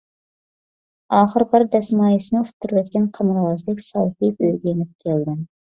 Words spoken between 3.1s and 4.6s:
قىمارۋازدەك سالپىيىپ